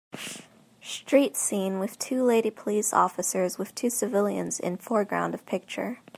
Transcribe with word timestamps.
Street 0.81 1.37
scene 1.37 1.77
with 1.77 1.99
two 1.99 2.23
lady 2.23 2.49
police 2.49 2.91
officers 2.91 3.59
with 3.59 3.75
two 3.75 3.91
civilians 3.91 4.59
in 4.59 4.75
foreground 4.75 5.35
of 5.35 5.45
picture. 5.45 5.99